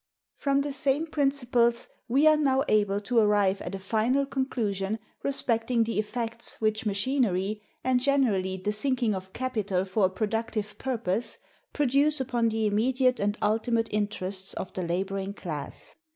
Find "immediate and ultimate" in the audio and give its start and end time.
12.65-13.89